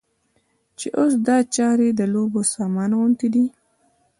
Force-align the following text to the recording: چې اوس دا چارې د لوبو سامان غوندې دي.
چې 0.79 0.87
اوس 0.99 1.13
دا 1.27 1.37
چارې 1.55 1.87
د 1.99 2.01
لوبو 2.13 2.41
سامان 2.53 2.91
غوندې 2.97 3.27
دي. 3.33 3.45